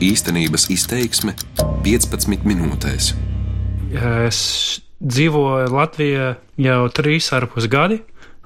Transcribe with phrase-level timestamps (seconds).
[0.00, 1.34] Īstenības izteiksme
[1.84, 3.10] 15 minūtēs.
[3.92, 4.38] Es
[4.96, 7.98] dzīvoju Latvijā jau trīs ar pus gadi.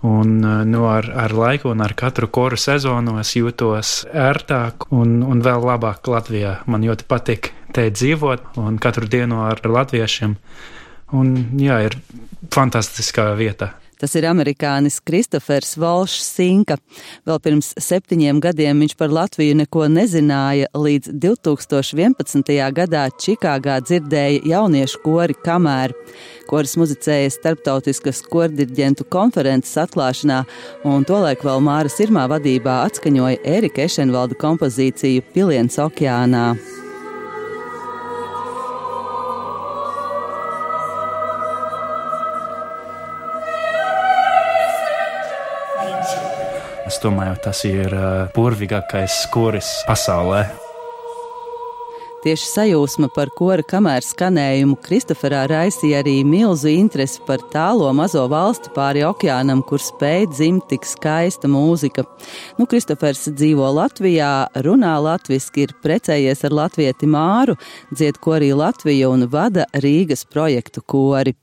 [0.05, 5.45] Un nu, ar, ar laiku un ar katru koru sezonu es jūtos ērtāk un, un
[5.47, 6.57] vēl labāk Latvijā.
[6.67, 10.35] Man ļoti patīk te dzīvot un katru dienu ar latviešiem.
[11.15, 11.33] Un
[11.63, 11.97] jā, ir
[12.51, 13.77] fantastiskā vieta.
[14.01, 16.77] Tas ir amerikānis Kristofers Volšs Sinka.
[17.27, 22.53] Vēl pirms septiņiem gadiem viņš par Latviju neko nezināja, līdz 2011.
[22.75, 25.95] gadā Čikāgā dzirdēja jauniešu kori kamēr.
[26.51, 30.43] Koris muzicēja starptautiskas kordirģentu konferences atklāšanā,
[30.85, 36.49] un tolaik vēl Māra Sirmā vadībā atskaņoja Erika Ešenvalda kompozīciju Piliens okeānā.
[46.85, 47.95] Es domāju, tas ir
[48.37, 50.45] burvīgākais koris pasaulē.
[52.25, 58.73] Tieši sajūsma par kora kamēr skanējumu Kristoferā raisīja arī milzu interesi par tālo mazo valsti
[58.73, 62.07] pāri okeānam, kur spēj dzimt tik skaista mūzika.
[62.57, 64.31] Nu, Kristofers dzīvo Latvijā,
[64.65, 67.59] runā latviski, ir precējies ar latvieti Māru,
[67.93, 71.37] dzied korī Latviju un vada Rīgas projektu kori.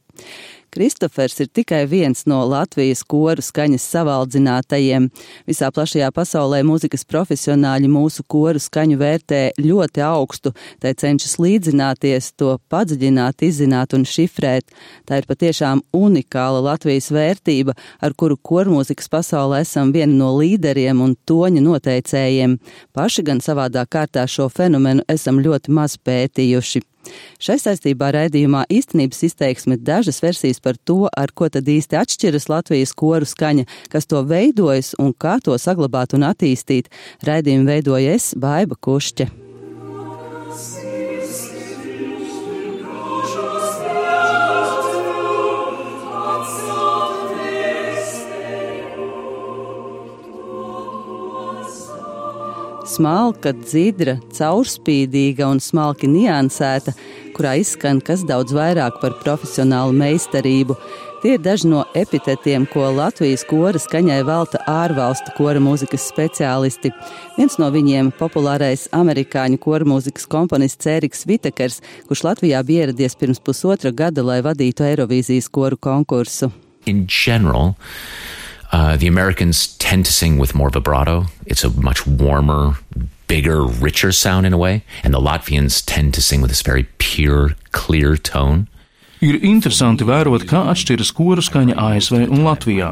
[0.72, 5.10] Kristofers ir tikai viens no Latvijas koru skaņas savaldzinātajiem.
[5.50, 12.54] Visā plašajā pasaulē mūzikas profesionāļi mūsu koru skaņu vērtē ļoti augstu, tai cenšas līdzināties, to
[12.72, 14.72] padziļināt, izzināt un šifrēt.
[15.04, 21.18] Tā ir patiešām unikāla Latvijas vērtība, ar kuru kormūzikas pasaulē esam vieni no līderiem un
[21.28, 22.56] toņa noteicējiem.
[22.96, 26.86] Paši gan savādā kārtā šo fenomenu esam ļoti maz pētījuši.
[27.42, 32.96] Šai saistībā raidījumā īstenības izteiksme dažas versijas par to, ar ko tad īsti atšķiras Latvijas
[32.98, 36.92] koru skaņa, kas to veidojas un kā to saglabāt un attīstīt.
[37.28, 39.41] Raidījumu veidoja es, Baiba Kušķe.
[52.92, 56.94] Smalka, dzidra, caurspīdīga un smalki niansēta,
[57.36, 60.78] kurā izskan kas daudz vairāk par profesionālu meistarību.
[61.22, 66.90] Tie ir daži no epitetiem, ko Latvijas kora skaņai velta ārvalstu kora mūzikas speciālisti.
[67.38, 73.40] Viens no viņiem- populārais amerikāņu kora mūzikas komponists Eriks Vitekers, kurš Latvijā bija ieradies pirms
[73.40, 76.52] pusotra gada, lai vadītu Eirovīzijas koru konkursu.
[76.88, 78.41] In general, Uh,
[78.72, 81.26] Uh, the Americans tend to sing with more vibrato.
[81.46, 82.76] It's a much warmer,
[83.28, 84.84] bigger, richer sound in a way.
[85.04, 88.70] And the Latvians tend to sing with this very pure, clear tone.
[89.22, 92.88] Ir interesanti vērot, kā atšķiras koru skaņa ASV un Latvijā.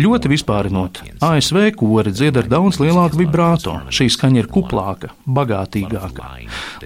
[0.00, 6.30] Ļoti vispārinot, ASV kori dzied ar daudz lielāku vibrāto, šī skaņa ir kuplāka, bagātīgāka.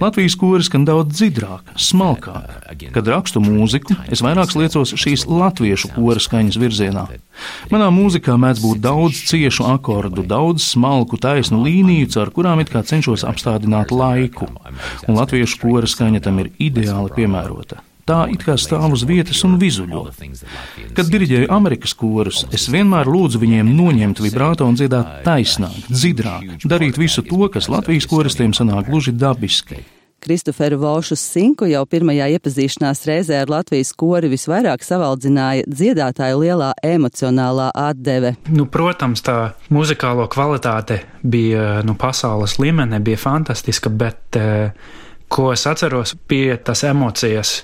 [0.03, 2.75] Latvijas kori skan daudz dziļāka, smalkāka.
[2.91, 7.07] Kad rakstu mūziku, es vairāk liecos šīs latviešu kora skaņas virzienā.
[7.71, 12.83] Manā mūzikā mēdz būt daudz ciešu akordu, daudz smalku taisnu līniju, ar kurām it kā
[12.83, 14.51] cenšos apstādināt laiku,
[15.07, 19.59] un latviešu kora skaņa tam ir ideāli piemērota tā it kā stāv uz vietas un
[19.61, 20.07] vizuļo.
[20.97, 26.99] Kad diriģēju Amerikas korus, es vienmēr lūdzu viņiem noņemt vibrāto un dziedāt taisnāk, dzidrāk, darīt
[26.99, 29.83] visu to, kas Latvijas koristiem sanāk gluži dabiski.
[30.19, 37.69] Kristoferu Volšu Sinku jau pirmajā iepazīšanās reizē ar Latvijas kori visvairāk savaldzināja dziedātāju lielā emocionālā
[37.71, 38.33] atdeve.
[38.51, 44.75] Nu, protams, tā muzikālo kvalitāte bija nu, pasaules līmenī, bija fantastiska, bet eh,
[45.31, 47.61] ko es atceros, bija tas emocijas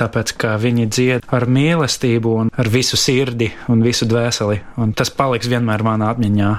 [0.00, 5.12] tāpēc ka viņi dzied ar mīlestību un ar visu sirdi un visu dvēseli, un tas
[5.14, 6.52] paliks vienmēr manā atmiņā.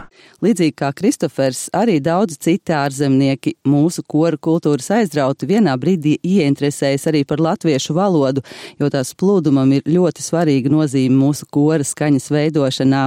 [0.43, 7.23] Līdzīgi kā Kristofers, arī daudzi citi ārzemnieki mūsu koru kultūras aizrauti vienā brīdī ieinteresējas arī
[7.27, 8.43] par latviešu valodu,
[8.77, 13.05] jo tās plūdumam ir ļoti svarīga nozīme mūsu kora skaņas veidošanā.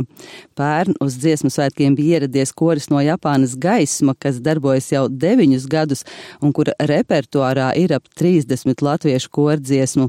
[0.59, 6.05] Pērn uz dziesmu svētkiem bija ieradies koris no Japānas gaisma, kas darbojas jau deviņus gadus
[6.41, 10.09] un kura repertuārā ir ap 30 latviešu kordziesmu.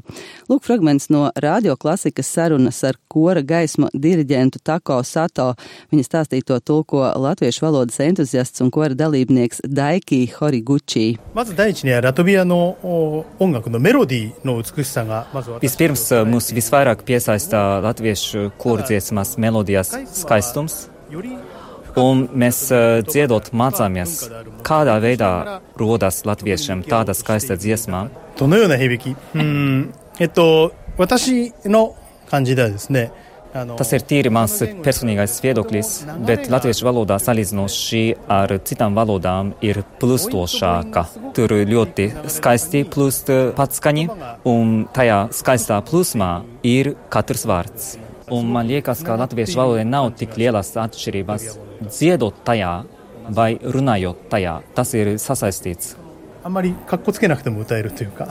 [0.50, 5.53] Lūk, fragments no radio klasikas sarunas ar kora gaisma diriģentu Tako Sato.
[5.94, 11.07] Viņa stāstīto tulko latviešu valodas entuziasts un kora dalībnieks Daiki Horiguchi.
[15.61, 20.88] Vispirms mūs visvairāk piesaista latviešu kordziesmas melodijas skaistums.
[22.00, 24.16] Un mēs uh, dziedot mācāmies,
[24.66, 28.08] kādā veidā rodas latviešiem tāda skaista dziesma.
[28.36, 31.96] どのような響きうんえっと私の
[32.28, 33.12] 感じではですね
[33.54, 34.50] Tas ir tīri mans
[34.82, 35.90] personīgais viedoklis,
[36.26, 41.04] bet latviešu valodā salīdzinot šī ar citām valodām ir plūstošāka.
[41.36, 44.08] Tur ļoti skaisti plūst patskaņi,
[44.50, 46.32] un tajā skaistā plūsmā
[46.66, 47.92] ir katrs vārds.
[48.34, 51.46] Un man liekas, ka latviešu valodai nav tik lielas atšķirības
[51.82, 52.84] dziedot tajā
[53.31, 54.60] vai runājot tajā.
[54.75, 55.96] Tas ir sasaistīts.
[56.44, 58.28] あんまりかっこつけなくても歌えるというか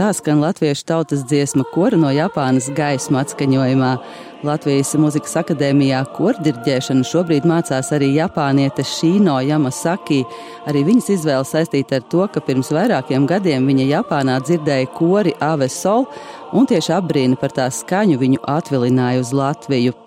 [0.00, 3.90] Tā skan latviešu tautas dziesma kora no Japānas gaisma atskaņojumā.
[4.45, 10.21] Latvijas Mūzikas akadēmijā kordirģēšanu šobrīd mācās arī Japāniete Šīno Yamasaki.
[10.69, 15.69] Arī viņas izvēle saistīta ar to, ka pirms vairākiem gadiem viņa Japānā dzirdēja kori Ave
[15.73, 16.05] Sol
[16.53, 20.04] un tieši apbrīna par tā skaņu viņu atvilināja uz Latviju.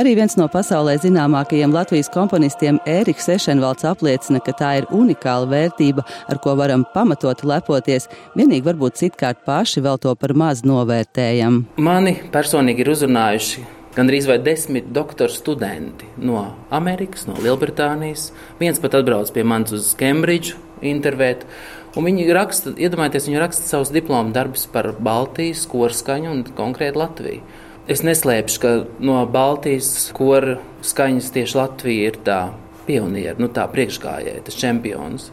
[0.00, 6.06] Arī viens no pasaulē zināmākajiem Latvijas komponistiem Ēriks Ešenvalds apliecina, ka tā ir unikāla vērtība,
[6.32, 11.60] ar ko varam pamatot lepoties, vienīgi varbūt citkārt paši vēl to par maz novērtējam.
[11.84, 13.66] Mani personīgi ir uzrunājuši
[13.98, 18.30] gandrīz vai desmit doktora studenti no Amerikas, no Lielbritānijas.
[18.62, 21.44] Viens pat atbrauc pie manis uz Kembridžu intervēt.
[21.92, 27.59] Un viņi raksta, iedomājieties, viņi raksta savus diplomu darbus par Baltijas, korskaņu un konkrēti Latviju.
[27.90, 28.70] Es neslēpšu, ka
[29.02, 32.38] no Baltijas kora skaņas tieši Latvija ir tā
[32.86, 35.26] pioniera, nu tā priekšgājēja, tas čempions.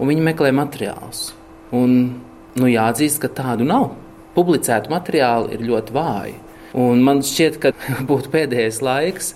[0.00, 1.34] Un viņi meklē materiālus.
[1.76, 1.92] Un
[2.56, 3.90] nu, jāatzīst, ka tādu nav.
[4.38, 6.34] Publicētu materiālu ir ļoti vāji.
[6.80, 7.74] Un man šķiet, ka
[8.08, 9.34] būtu pēdējais laiks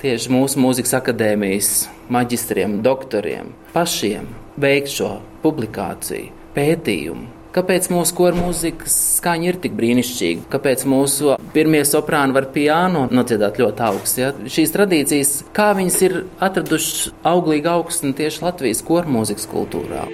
[0.00, 1.74] tieši mūsu mūzikas akadēmijas
[2.12, 10.48] maģistriem, doktoriem pašiem veikt šo publikāciju, pētījumu Kāpēc mūsu koru mūzikas skaņa ir tik brīnišķīga?
[10.50, 14.22] Kāpēc mūsu pirmie soprāni var piano nodziedāt ļoti augstu?
[14.24, 14.32] Ja?
[14.56, 20.08] Šīs tradīcijas, kā viņas ir atradušas auglīgu augstu tieši Latvijas koru mūzikas kultūrā?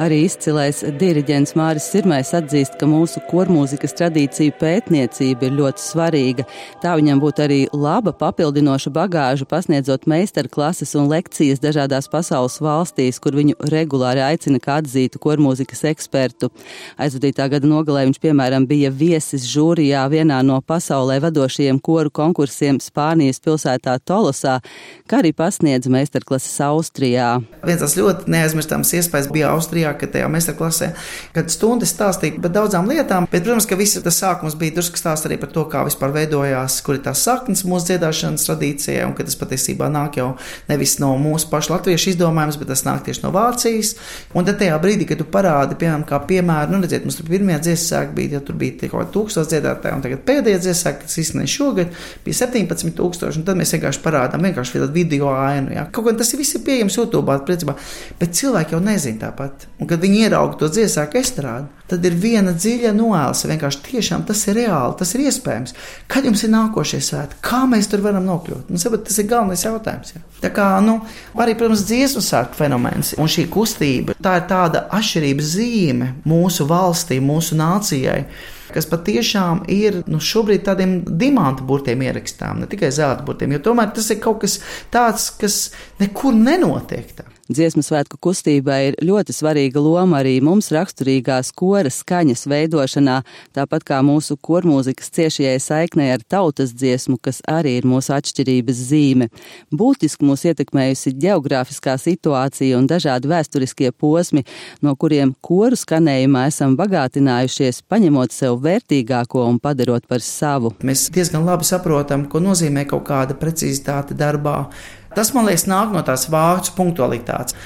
[0.00, 6.46] Arī izcilais diriģents Māris Sirmais atzīst, ka mūsu kormūzikas tradīciju pētniecība ir ļoti svarīga.
[6.80, 13.36] Tā viņam būtu arī laba papildinoša bagāža, pasniedzot meistarklases un lekcijas dažādās pasaules valstīs, kur
[13.36, 16.48] viņu regulāri aicina kā atzītu kormūzikas ekspertu.
[16.96, 23.42] Aizvadītā gada nogalē viņš, piemēram, bija viesis žūrijā vienā no pasaulē vadošajiem koru konkursiem Spānijas
[23.44, 24.62] pilsētā Tolosā,
[25.04, 27.34] kā arī pasniedz meistarklases Austrijā.
[27.68, 30.90] Viens tas ļoti neaizmirstams iespējas bija Austrijā ka tajā meistarklasē,
[31.34, 35.28] kad stundas stāstīja par daudzām lietām, bet, protams, ka viss tas sākums bija drusku stāsts
[35.28, 39.26] arī par to, kā vispār veidojās, kur ir tās saknes mūsu dziedāšanas tradīcijai, un ka
[39.26, 40.28] tas patiesībā nāk jau
[40.70, 43.94] nevis no mūsu pašu latviešu izdomājums, bet tas nāk tieši no Vācijas.
[44.36, 47.58] Un tad tajā brīdī, kad tu parādi, piemēram, kā piemēru, nu, redziet, mums tur pirmie
[47.62, 51.98] dziesmēki bija, ja tur bija kādi tūkstoši dziedātāji, un tagad pēdējie dziesmēki, kas izskanēja šogad,
[52.24, 55.74] bija 17 tūkstoši, un tad mēs vienkārši parādām vienkārši video ainu.
[55.76, 55.86] Ja.
[55.92, 57.76] Kaut kā tas viss ir pieejams YouTube, principā,
[58.20, 59.66] bet cilvēki jau nezina tāpat.
[59.80, 63.48] Un, kad viņi ieraudzīja to dziesmu estrādi, tad ir viena dziļa noēlse.
[63.48, 65.74] Vienkārši tiešām tas ir reāli, tas ir iespējams.
[66.10, 68.68] Kad jums ir nākošie svētki, kā mēs tur varam nokļūt?
[68.68, 70.12] Nu, sabat, tas ir galvenais jautājums.
[70.14, 70.22] Ja?
[70.44, 70.98] Tā kā, nu,
[71.40, 77.22] arī, protams, dziesmu svētku fenomens un šī kustība, tā ir tāda atšķirības zīme mūsu valstī,
[77.24, 78.24] mūsu nācijai
[78.70, 84.12] kas patiešām ir nu, šobrīd tādiem dimanta burtiem ierakstām, ne tikai zelta burtiem, tomēr tas
[84.14, 84.60] ir kaut kas
[84.94, 85.56] tāds, kas
[85.98, 87.10] nekur nenotiek.
[87.18, 87.26] Tā.
[87.50, 93.16] Dziesmu svētku kustībai ir ļoti svarīga loma arī mums raksturīgās koras skaņas veidošanā,
[93.58, 99.26] tāpat kā mūsu kormūzikas ciešajai saiknei ar tautas dziesmu, kas arī ir mūsu atšķirības zīme.
[99.74, 104.44] Būtiski mūs ietekmējusi geogrāfiskā situācija un dažādi vēsturiskie posmi,
[104.78, 110.70] no kuriem koru skanējumā esam bagātinājušies, paņemot sev vērtīgāko un padarot par savu.
[110.86, 114.68] Mēs diezgan labi saprotam, ko nozīmē kaut kāda precizitāte darbā
[115.14, 117.56] Tas, man liekas, nāk no tās vācu punktualitātes.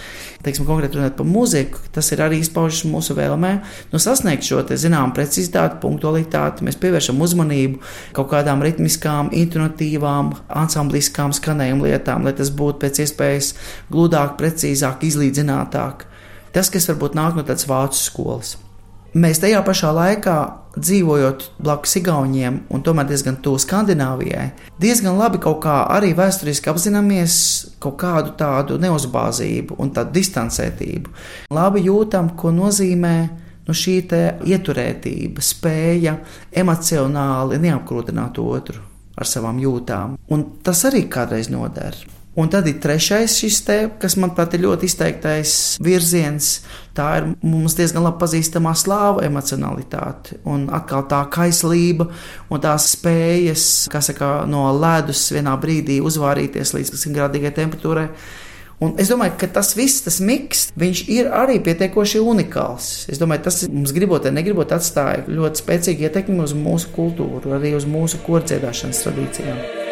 [0.44, 3.52] Teiksim, konkrēti runājot par mūziku, tas ir arī izpaužas mūsu vēlmē
[3.92, 6.66] nu, sasniegt šo zināmu precizitāti, punktualitāti.
[6.66, 7.80] Mēs pievēršam uzmanību
[8.16, 10.34] kaut kādām ritmiskām, intuitīvām,
[10.64, 13.54] ansambliskām skanējuma lietām, lai tas būtu pēc iespējas
[13.92, 16.04] gludāk, precīzāk, izlīdzinātāk.
[16.52, 18.56] Tas, kas varbūt nāk no tādas vācu skolas.
[19.14, 20.36] Mēs tajā pašā laikā,
[20.74, 24.48] dzīvojot blakus Igauniem un tomēr diezgan tuvu Skandināvijai,
[24.82, 27.36] diezgan labi kaut kā arī vēsturiski apzināmies
[27.82, 31.14] kaut kādu tādu neuzbāzību un tādu distancētību.
[31.54, 33.14] Labi jūtam, ko nozīmē
[33.68, 34.00] nu, šī
[34.50, 36.16] ieturētība, spēja
[36.50, 38.82] emocionāli neapkrūtināt otru
[39.14, 40.18] ar savām jūtām.
[40.34, 41.94] Un tas arī kādreiz noder.
[42.34, 46.64] Un tad ir trešais te, kas man pat ir ļoti izteiktais virziens.
[46.94, 50.40] Tā ir mums diezgan labi pazīstamā slāva emocionalitāte.
[50.50, 52.08] Un atkal tā kaislība
[52.50, 58.08] un tās spējas, kas saka, no ledus vienā brīdī uzvārīties līdz 100 grādīgai temperatūrai.
[58.82, 63.06] Un es domāju, ka tas viss, tas miks, viņš ir arī pietiekoši unikāls.
[63.14, 67.86] Es domāju, tas mums gribot, negribot, atstāja ļoti spēcīgu ietekmi uz mūsu kultūru, arī uz
[67.86, 69.83] mūsu kordziedāšanas tradīcijām.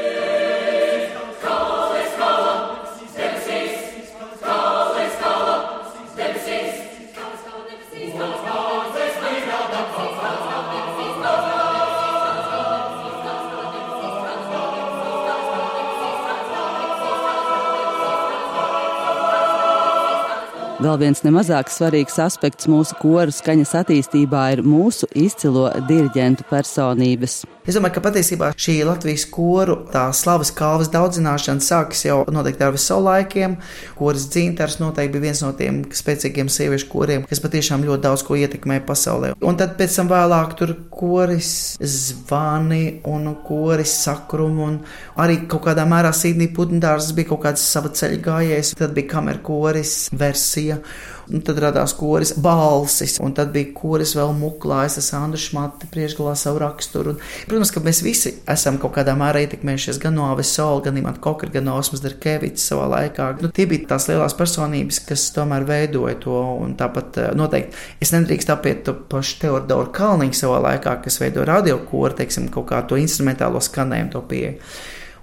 [20.82, 27.42] Vēl viens nemazāk svarīgs aspekts mūsu koru skaņas attīstībā ir mūsu izcilo diriģentu personības.
[27.62, 32.72] Es domāju, ka patiesībā šī Latvijas koru tā slavas kalvas daudzināšana sākas jau noteikti ar
[32.74, 33.54] visu laikiem.
[33.94, 38.40] Koras dzintars noteikti bija viens no tiem spēcīgiem sieviešu koriem, kas patiešām ļoti daudz ko
[38.40, 39.30] ietekmēja pasaulē.
[39.46, 44.82] Un tad pēc tam vēlāk tur koris zvani un koris sakrumu un
[45.22, 48.74] arī kaut kādā mērā Sīdnī Putndārs bija kaut kāds sava ceļa gājējs.
[48.82, 50.82] Tad bija kameru koris versija.
[51.32, 56.34] Un tad radās koris balsis, un tad bija koris vēl muklājs, tas Andris Šmati priekšgalā
[56.38, 57.14] savu raksturu.
[57.14, 60.98] Un, protams, ka mēs visi esam kaut kādā mērā ietekmējušies gan no Avis Sola, gan
[61.00, 63.30] Imants Kokra, gan no Osmas Darkevičs savā laikā.
[63.40, 68.12] Nu, tie bija tās lielās personības, kas tomēr veidoja to, un tāpat eh, noteikti es
[68.14, 72.98] nedrīkst apiet to pašu Teodoru Kalniņu savā laikā, kas veido radiokoru, teiksim, kaut kā to
[73.00, 74.58] instrumentālo skanējumu, to pieeju.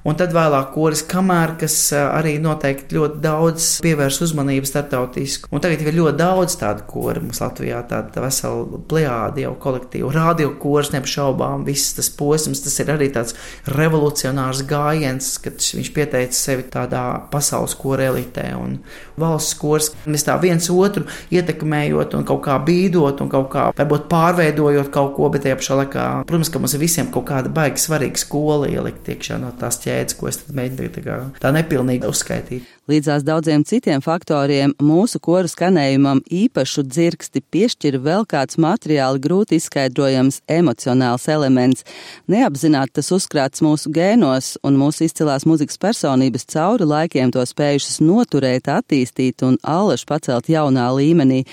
[0.08, 5.50] Un tad vēlāk koris kamēr, kas arī noteikti ļoti daudz pievērs uzmanību starptautisku.
[5.52, 10.14] Un tagad ir ļoti daudz tādu kori mums Latvijā, tāda vesela plējāda jau kolektīva.
[10.16, 13.36] Radio koris neapšaubām, viss tas posms, tas ir arī tāds
[13.68, 17.04] revolucionārs gājiens, kad viņš pieteica sevi tādā
[17.34, 18.80] pasaules kora elitē un
[19.20, 19.92] valsts koris.
[20.08, 25.12] Mēs tā viens otru ietekmējot un kaut kā bīdot un kaut kā varbūt pārveidojot kaut
[25.20, 28.72] ko, bet tajā pašā laikā, protams, ka mums ir visiem kaut kāda baigi svarīga skola
[28.72, 32.76] ielikt iekšā no tās ķēdes ķēdes, ko es mēģināju tā, kā, tā nepilnīgi uzskaitīt.
[32.90, 40.40] Līdzās daudziem citiem faktoriem mūsu koru skanējumam īpašu dzirksti piešķir vēl kāds materiāli grūti izskaidrojams
[40.50, 41.86] emocionāls elements.
[42.34, 48.72] Neapzināti tas uzkrāts mūsu gēnos, un mūsu izcilās muzikas personības cauri laikiem to spējušas noturēt,
[48.74, 51.44] attīstīt un allaž pacelt jaunā līmenī.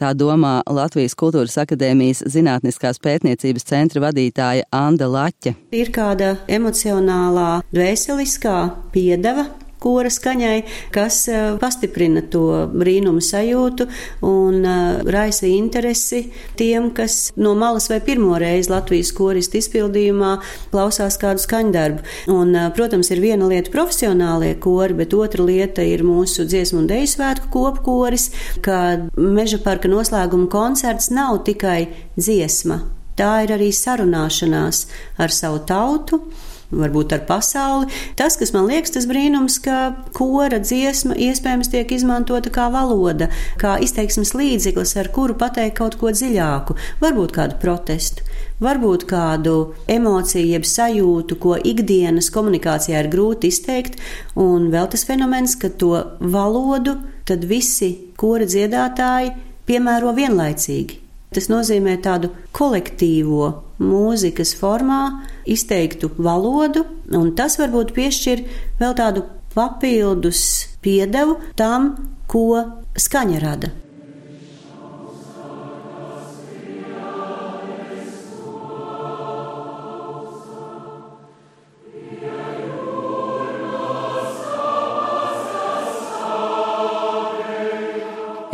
[0.00, 5.58] Tā domā Latvijas Kultūras Akadēmijas Zinātniskās pētniecības centra vadītāja Anda Laķa.
[5.76, 8.58] Ir kāda emocionālā, dvēseliskā
[8.96, 9.50] piedeva
[9.86, 10.56] kora skaņai,
[10.94, 13.86] kas uh, pastiprina to brīnumu sajūtu
[14.26, 16.24] un uh, raisa interesi
[16.58, 20.32] tiem, kas no malas vai pirmo reizi Latvijas koristu izpildījumā
[20.74, 22.02] klausās kādu skaņdarbu.
[22.34, 26.90] Un, uh, protams, ir viena lieta profesionālie kori, bet otra lieta ir mūsu dziesmu un
[26.90, 28.30] deju svētku kopkoris,
[28.64, 31.86] kad meža parka noslēguma koncerts nav tikai
[32.18, 32.82] dziesma.
[33.16, 34.82] Tā ir arī sarunāšanās
[35.24, 36.20] ar savu tautu,
[36.70, 37.90] varbūt ar pasauli.
[38.18, 43.30] Tas, kas man liekas, tas brīnums, ka kora dziesma iespējams tiek izmantota kā valoda,
[43.60, 48.26] kā izteiksmes līdzeklis, ar kuru pateikt kaut ko dziļāku, varbūt kādu protestu.
[48.62, 54.00] Varbūt kādu emociju, jeb sajūtu, ko ikdienas komunikācijā ir grūti izteikt,
[54.40, 56.96] un vēl tas fenomens, ka to valodu
[57.28, 59.34] tad visi kora dziedātāji
[59.68, 61.05] piemēro vienlaicīgi.
[61.34, 63.48] Tas nozīmē tādu kolektīvo
[63.82, 65.00] mūzikas formā
[65.48, 66.84] izteiktu valodu,
[67.16, 68.44] un tas varbūt piešķir
[68.80, 70.44] vēl tādu papildus
[70.84, 71.94] piedevu tam,
[72.30, 72.62] ko
[72.98, 73.72] skaņa rada.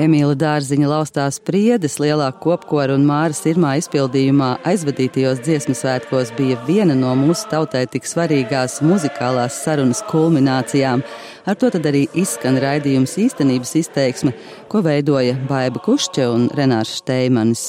[0.02, 6.96] Emīla Dārziņa laustās priedes lielā kopkora un Māras Irmā izpildījumā aizvadītajos dziesmu svētkos bija viena
[6.98, 11.06] no mūsu tautai tik svarīgās muzikālās sarunas kulminācijām.
[11.46, 14.34] Ar to tad arī izskan raidījums īstenības izteiksme,
[14.72, 17.68] ko veidoja Baiba Kušķe un Renārs Šteimanis.